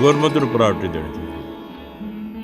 [0.00, 2.42] ਗੁਰਮਤਿ ਨੂੰ ਪ੍ਰਾਇੋਰਟੀ ਦੇਣੀ ਚਾਹੀਦੀ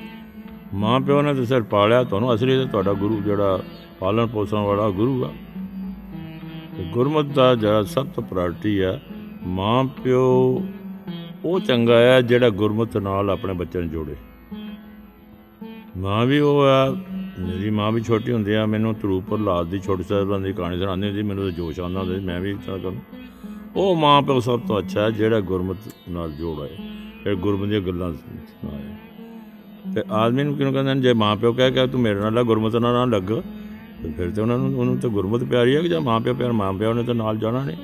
[0.74, 3.58] ਮਾਂ ਪਿਓ ਨੇ ਤਾਂ ਸਿਰ ਪਾਲਿਆ ਤੁਹਾਨੂੰ ਅਸਲੀ ਤਾਂ ਤੁਹਾਡਾ ਗੁਰੂ ਜਿਹੜਾ
[4.00, 5.30] ਪਾਲਣ ਪੋਸ਼ਣ ਵਾਲਾ ਗੁਰੂ ਆ।
[6.76, 8.98] ਤੇ ਗੁਰਮਤਿ ਦਾ ਜਿਹੜਾ ਸਭ ਤੋਂ ਪ੍ਰਾਇੋਰਟੀ ਆ
[9.46, 10.22] ਮਾਂ ਪਿਓ
[11.44, 14.16] ਉਹ ਚੰਗਾ ਆ ਜਿਹੜਾ ਗੁਰਮਤਿ ਨਾਲ ਆਪਣੇ ਬੱਚੇ ਨੂੰ ਜੋੜੇ।
[15.96, 16.90] ਮਾਂ ਵੀ ਉਹ ਆ
[17.38, 21.06] ਮੇਰੀ ਮਾਂ ਵੀ ਛੋਟੀ ਹੁੰਦੀ ਆ ਮੈਨੂੰ ਤਰੂਪਰ ਲਾਦ ਦੀ ਛੋਟੀ ਸਾਹਿਬਾਂ ਦੀ ਕਹਾਣੀ ਸੁਣਾਉਂਦੀ
[21.06, 23.02] ਹੁੰਦੀ ਸੀ, ਮੈਨੂੰ ਤਾਂ ਜੋਸ਼ ਆਉਂਦਾ ਹੁੰਦਾ ਸੀ ਮੈਂ ਵੀ ਇਸ ਤਰ੍ਹਾਂ ਕਰੂੰ।
[23.76, 26.91] ਉਹ ਮਾਂ ਪਿਓ ਸਭ ਤੋਂ ਅੱਛਾ ਹੈ ਜਿਹੜਾ ਗੁਰਮਤਿ ਨਾਲ ਜੋੜਾਏ
[27.24, 31.70] ਜਿਹੜਾ ਗੁਰਮਤਿ ਦੀਆਂ ਗੱਲਾਂ ਸੁਣਾਏ ਤੇ ਆਦਮੀ ਨੂੰ ਕਿਉਂ ਕਹਿੰਦੇ ਨੇ ਜੇ ਮਾਂ ਪਿਓ ਕਹਿ
[31.70, 33.42] ਕੇ ਤੂੰ ਮੇਰੇ ਨਾਲ ਲੱਗ ਗੁਰਮਤਿ ਨਾਲ ਨਾ ਲੱਗ,
[34.02, 36.52] ਤੇ ਫਿਰ ਤੇ ਉਹਨਾਂ ਨੂੰ, ਉਹਨੂੰ ਤਾਂ ਗੁਰਮਤਿ ਪਿਆਰੀ ਹੈ ਕਿ ਜਾਂ ਮਾਂ ਪਿਓ ਪਿਆਰ?
[36.52, 37.76] ਮਾਂ ਪਿਓ ਨੇ ਤਾਂ ਨਾਲ ਜਾਣਾ ਨਹੀਂ।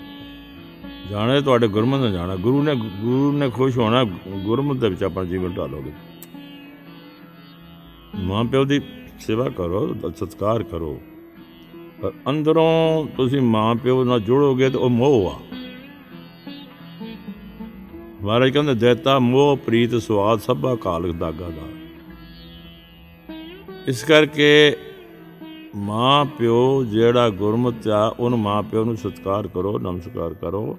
[1.10, 4.04] ਜਾਣਾ ਤਾਂ ਤੁਹਾਡੇ ਗੁਰਮਤਿ ਨਾਲ ਜਾਣਾ। ਗੁਰੂ ਨੇ ਗੁਰੂ ਨੇ ਖੁਸ਼ ਹੋਣਾ
[4.44, 5.92] ਗੁਰਮਤਿ ਦੇ ਵਿੱਚ ਆਪਣਾ ਜੀਵਨ ਢਾਲੋਗੇ।
[8.16, 8.80] ਮਾਂ ਪਿਓ ਦੀ
[9.20, 11.00] ਸੇਵਾ ਕਰੋ, ਸਤਿਕਾਰ ਕਰੋ।
[12.02, 15.57] ਪਰ ਅੰਦਰੋਂ ਤੁਸੀਂ ਮਾਂ ਪਿਓ ਨਾਲ ਜੁੜੋਗੇ ਤਾਂ ਉਹ ਮੋਹ ਆ।
[18.28, 21.68] ਮਹਾਰਾਜ ਕਹਿੰਦੇ, ਦੇਤਾ ਮੋਹ, ਪ੍ਰੀਤ ਸਵਾਦ ਸਭਾ ਕਾਲਕ ਦਾਗਾ ਦਾ।
[23.88, 24.76] ਇਸ ਕਰਕੇ
[25.76, 30.78] ਮਾਂ ਪਿਓ ਜਿਹੜਾ ਗੁਰਮਤਿ ਆ, ਉਹਨੂੰ ਮਾਂ ਪਿਓ ਨੂੰ ਸਤਿਕਾਰ ਕਰੋ, ਨਮਸਕਾਰ ਕਰੋ।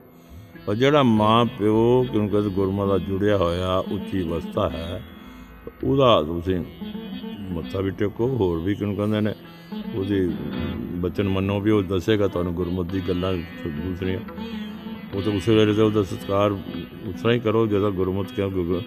[0.70, 5.02] ਔਰ ਜਿਹੜਾ ਮਾਂ ਪਿਓ ਕਿਉਂਕਿ ਗੁਰਮਤਿ ਦਾ ਜੁੜਿਆ ਹੋਇਆ, ਉੱਚੀ ਅਵਸਥਾ ਹੈ,
[5.84, 6.64] ਉਹਦਾ ਤੁਸੀਂ
[7.52, 9.34] ਮੱਥਾ ਵੀ ਟੇਕੋ, ਹੋਰ ਵੀ ਕਿਉਂ ਕਹਿੰਦੇ ਨੇ,
[9.96, 10.30] ਉਹਦੀ
[11.02, 13.34] ਬਚਨ ਮੰਨੋ ਵੀ ਉਹ ਦੱਸੇਗਾ ਤੁਹਾਨੂੰ ਗੁਰਮਤਿ ਦੀ ਗੱਲਾਂ,
[13.68, 14.20] ਦੂਸਰੀਆਂ।
[15.14, 18.82] ਉਹ ਤਾਂ ਉਸੇ ਵੇਲੇ ਤੇ ਉਹਦਾ ਸਤਿਕਾਰ ਉਸ ਤਰ੍ਹਾਂ ਹੀ ਕਰੋ, ਜਿਹਦਾ ਗੁਰਮਤਿ ਕਿਉਂ ਗੁਰ-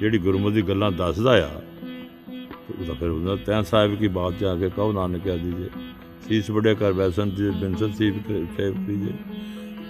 [0.00, 4.56] ਜਿਹੜੀ ਗੁਰਮਤਿ ਦੀ ਗੱਲਾਂ ਦੱਸਦਾ ਆ, ਤੇ ਉਹਦਾ ਫਿਰ ਉਹਨਾਂ ਤੈਂ ਸਾਹਿਬ ਕੀ ਬਾਤ ਜਾ
[4.56, 5.68] ਕੇ ਕਹੋ ਨਾਨਕ ਆਦੀ ਜੇ।
[6.28, 8.10] ਸੀਸ ਬੜੇ ਕਰ ਬੈਸਨ ਜੀ ਬਿਨਸਨ ਸੀ
[8.56, 9.12] ਫੇਰ ਪੀਜੇ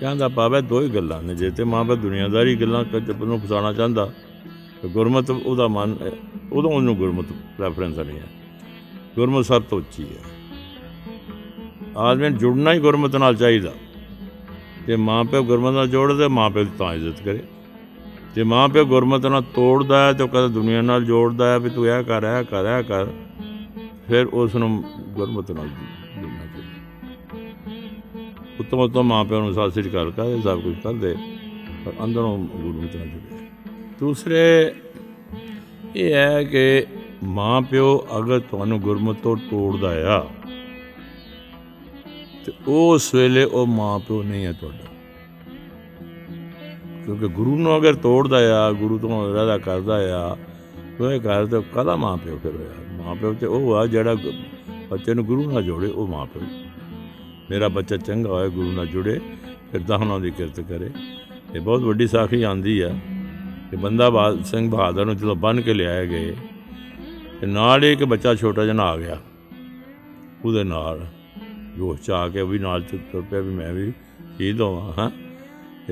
[0.01, 3.73] ਕਹਿੰਦਾ ਪਾਵੇ ਦੋ ਹੀ ਗੱਲਾਂ ਨੇ, ਜੇ ਤੇ ਮਾਂ ਬਾਪ ਦੁਨੀਆਦਾਰੀ ਗੱਲਾਂ ਕੱਜ ਨੂੰ ਫਸਾਉਣਾ
[3.73, 4.13] ਚਾਹੁੰਦਾ,
[4.83, 5.97] ਤੇ ਗੁਰਮਤਿ ਉਹਦਾ ਮਨ
[6.53, 8.27] ਉਦੋਂ ਉਹਨੂੰ ਗੁਰਮਤਿ ਪ੍ਰੈਫਰੈਂਸ ਨਹੀਂ ਹੈ।
[9.17, 10.51] ਗੁਰਮਤਿ ਸਭ ਤੋਂ ਉੱਚੀ ਹੈ।
[11.97, 13.73] ਆਦਮੀ ਨੂੰ ਜੁੜਨਾ ਹੀ ਗੁਰਮਤਿ ਨਾਲ ਚਾਹੀਦਾ।
[14.87, 17.43] ਜੇ ਮਾਂ ਪਿਓ ਗੁਰਮਤਿ ਨਾਲ ਜੋੜਦੇ ਮਾਂ ਪਿਓ ਦੀ ਤਾਂ ਇੱਜ਼ਤ ਕਰੇ।
[18.35, 21.71] ਜੇ ਮਾਂ ਪਿਓ ਗੁਰਮਤਿ ਨਾਲ ਤੋੜਦਾ ਹੈ ਤੇ ਉਹ ਕਹਿੰਦਾ ਦੁਨੀਆ ਨਾਲ ਜੋੜਦਾ ਹੈ ਵੀ
[21.71, 23.07] ਤੂੰ ਇਹ ਕਰ ਇਹ ਕਰ ਇਹ ਕਰ,
[24.09, 24.83] ਫਿਰ ਉਸ ਨੂੰ
[25.15, 26.63] ਗੁਰਮਤਿ ਨਾਲ ਜੁੜਨਾ ਚਾਹੀਦਾ।
[28.61, 31.15] ਉਤਮ ਉਤਮ ਮਾਂ ਪਿਓ ਨੂੰ ਸਤਿ ਸ੍ਰੀ ਅਕਾਲ ਕਹਦੇ ਸਭ ਕੁਝ ਕਰਦੇ
[31.85, 33.47] ਪਰ ਅੰਦਰੋਂ ਗੁਰਮਤਿ ਨਾਲ ਜੁੜੇ
[34.01, 34.75] ਦੂਸਰੇ,
[35.97, 36.87] ਇਹ ਹੈ ਕਿ
[37.25, 40.21] ਮਾਂ ਪਿਓ ਅਗਰ ਤੁਹਾਨੂੰ ਗੁਰਮਤਿ ਤੋਂ ਤੋੜਦਾ ਆ
[42.47, 44.95] ਤੇ ਉਸ ਵੇਲੇ ਉਹ ਮਾਂ ਪਿਓ ਨਹੀਂ ਹੈ ਤੁਹਾਡਾ।
[47.05, 50.37] ਕਿਉਂਕਿ ਗੁਰੂ ਨੂੰ ਅਗਰ ਤੋੜਦਾ ਆ, ਗੁਰੂ ਤੋਂ ਇਰਾਦਾ ਕਰਦਾ ਆ,
[51.01, 53.03] ਉਹ ਇਹ ਕਰ ਤੇ ਕਦਾ ਮਾਂ ਪਿਓ ਫਿਰ ਹੋਇਆ?
[53.03, 54.33] ਮਾਂ ਪਿਓ ਤੇ ਉਹ ਆ ਜਿਹੜਾ ਗੁ-
[54.91, 56.43] ਬੱਚੇ ਨੂੰ ਗੁਰੂ ਨਾਲ ਜੋੜੇ, ਉਹ ਮਾਂ ਪਿਓ
[57.51, 59.21] ਮੇਰਾ ਬੱਚਾ ਚੰਗਾ ਹੋਏ ਗੁਰੂ ਨਾਲ ਜੁੜੇ,
[59.73, 60.91] ਫਿਰ ਦਹਨਾਂ ਦੀ ਕਿਰਤ ਕਰੇ।
[61.55, 62.89] ਇਹ ਬਹੁਤ ਵੱਡੀ ਸਾਖੀ ਆਂਦੀ ਆ
[63.71, 66.37] ਕਿ ਬੰਦਾ ਬਹਾਦਰ ਸਿੰਘ ਬਹਾਦਰ ਨੂੰ ਜਦੋਂ ਬੰਨ ਕੇ ਲਿਆਏ ਗਏ,
[67.41, 69.21] ਤੇ ਨਾਲ ਹੀ ਇੱਕ ਬੱਚਾ ਛੋਟਾ ਜਿਹਾ ਆ ਗਿਆ।
[70.45, 71.07] ਉਹਦੇ ਨਾਲ
[71.77, 73.91] ਜੋਸ਼ ਚ ਆ ਕੇ ਉਹ ਵੀ ਨਾਲ ਚ ਤੁਰ ਪਿਆ ਵੀ ਮੈਂ ਵੀ
[74.37, 75.11] ਸ਼ਹੀਦ ਹੋਵਾਂ ਹਾਂ।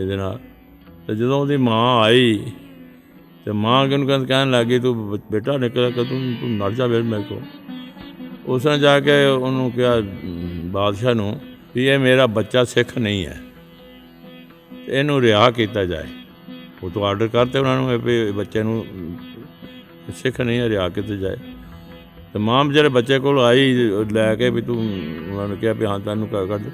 [0.01, 0.41] ਇਹਦੇ ਨਾਲ
[1.07, 2.41] ਤੇ ਜਦੋਂ ਉਹਦੀ ਮਾਂ ਆਈ
[3.45, 6.87] ਤੇ ਮਾਂ ਕਿਹਨੂੰ ਕਹਿੰਦ ਕਹਿਣ ਲੱਗੀ ਤੂੰ ਬ- ਬੇਟਾ ਨਿਕਲ ਕਿ ਤੂੰ ਤੂੰ ਨੜ ਜਾ
[6.87, 7.43] ਮੇਰੇ ਮੇਰੇ ਕੋਲ।
[8.47, 11.41] ਉਸਨੇ ਜਾ ਕੇ ਉਹਨੂੰ ਕਿਹਾ ਅਮ, ਬਾਦਸ਼ਾਹ ਨੂੰ
[11.75, 13.41] ਵੀ ਇਹ ਮੇਰਾ ਬੱਚਾ ਸਿੱਖ ਨਹੀਂ ਹੈ।
[14.87, 16.07] ਤੇ ਇਹਨੂੰ ਰਿਹਾ ਕੀਤਾ ਜਾਏ।
[16.83, 19.17] ਉਹ ਤੋਂ ਆਰਡਰ ਕਰਤੇ ਉਹਨਾਂ ਨੂੰ ਵੀ ਬੱਚੇ ਨੂੰ ਅਮ,
[20.17, 21.37] ਸਿੱਖ ਨਹੀਂ ਹੈ ਰਿਹਾ ਕੀਤਾ ਜਾਏ।
[22.33, 23.73] ਤੇ ਮਾਂ ਜਿਹੜੇ ਬੱਚੇ ਕੋਲ ਆਈ,
[24.13, 24.77] ਲੈ ਕੇ ਵੀ ਤੂੰ
[25.31, 26.71] ਉਹਨਾਂ ਨੂੰ ਕਿਹਾ ਵੀ ਹਾਂ, ਤੈਨੂੰ ਕਰ ਕਰ ਦੇ।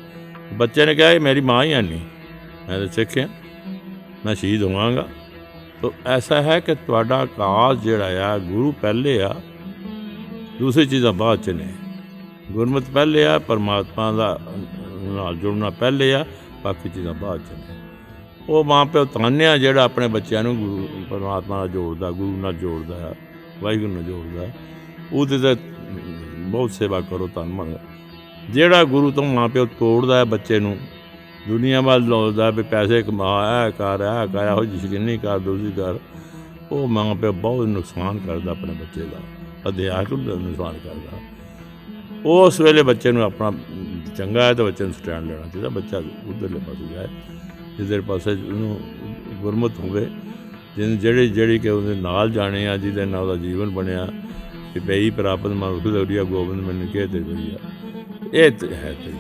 [0.53, 2.01] ਬੱਚੇ ਨੇ ਕਿਹਾ ਇਹ ਮੇਰੀ ਮਾਂ ਹੀ ਹੈ ਨਹੀਂ
[2.69, 3.29] ਮੈਂ ਤਾਂ ਸਿੱਖ ਹਾਂ
[4.27, 5.07] ਮੈਂ ਸ਼ਹੀਦ ਹੋਵਾਂਗਾ।
[5.83, 9.35] ਤੋ ਐਸਾ ਹੈ ਕਿ ਤੁਹਾਡਾ ਆਕਾਸ਼ ਜਿਹੜਾ ਆ, ਗੁਰੂ ਪਹਿਲੇ ਆ,
[10.59, 11.67] ਦੂਸਰੀ ਚੀਜ਼ਾਂ ਬਾਅਦ ਚ ਨੇ।
[12.53, 14.39] ਗੁਰਮਤਿ ਪਹਿਲੇ ਆ, ਪਰਮਾਤਮਾ ਦਾ
[15.05, 16.25] ਨਾਲ ਜੁੜਨਾ ਪਹਿਲੇ ਆ,
[16.65, 17.77] ਬਾਕੀ ਚੀਜ਼ਾਂ ਬਾਅਦ ਚ ਨੇ।
[18.49, 23.09] ਉਹ ਮਾਂ ਪਿਓ ਤਾਨਿਆ ਜਿਹੜਾ ਆਪਣੇ ਬੱਚਿਆਂ ਨੂੰ ਗੁਰੂ, ਪਰਮਾਤਮਾ ਨਾਲ ਜੋੜਦਾ, ਗੁਰੂ ਨਾਲ ਜੋੜਦਾ
[23.09, 23.15] ਆ
[23.61, 24.47] ਵਾਹਿਗੁਰੂ ਨਾਲ ਜੋੜਦਾ।
[25.13, 25.55] ਉਹਦੇ ਤੇ
[26.51, 27.77] ਬਹੁਤ ਸੇਵਾ ਕਰੋ ਧੰਨ ਮੰਗ
[28.51, 30.77] ਜਿਹੜਾ ਗੁਰੂ ਤੋਂ ਮਾਂ ਪਿਓ ਤੋੜਦਾ ਹੈ ਬੱਚੇ ਨੂੰ,
[31.49, 33.31] ਦੁਨੀਆ ਵੱਲ ਲਾਉਂਦਾ ਵੀ ਪੈਸੇ ਕਮਾ,
[33.67, 35.99] ਇਹ ਕਰ ਇਹ ਕਰ, ਇਹੋ ਜਿਹੀ ਸ਼ਕੀਨੀ ਕਰ, ਦੂਜੀ ਕਰ,
[36.73, 39.19] ਉਹ ਮਾਂ ਪਿਓ ਬਹੁਤ ਨੁਕਸਾਨ ਕਰਦਾ ਆਪਣੇ ਬੱਚੇ ਦਾ
[39.69, 41.19] ਅਧਿਆਤਮ ਦਾ ਨੁਕਸਾਨ ਕਰਦਾ।
[42.27, 43.53] ਉਸ ਵੇਲੇ ਬੱਚੇ ਨੂੰ ਆਪਣਾ
[44.17, 47.09] ਚੰਗਾ ਹੈ ਤਾਂ ਬੱਚੇ ਨੂੰ ਸਟੈਂਡ ਲੈਣਾ ਚਾਹੀਦਾ, ਬੱਚਾ ਉਧਰਲੇ ਪਾਸੇ ਜਾਏ,
[47.79, 48.81] ਜਿੱਧਰ ਪਾਸੇ ਉਹਨੂੰ
[49.43, 50.07] ਗੁਰਮਤ ਹੋਵੇ,
[50.77, 54.09] ਜਿਹਨ ਜਿਹੜੀ ਜਿਹੜੀ ਕਿ ਉਹਦੇ ਨਾਲ ਜਾਣੇ ਆ, ਜਿਹਦੇ ਨਾਲ ਉਹਦਾ ਜੀਵਨ ਬਣਿਆ
[54.75, 57.59] ਕਿ ਪਈ ਪ੍ਰਾਪਤ ਮਨੁੱਖ ਦੌੜੀਆ ਗੋਬਿੰਦ ਮੈਨੂੰ ਕਹਿ ਤੇ ਬਈਆ
[58.35, 59.13] ਇਹ ਤੇ ਹੈ ਤੇ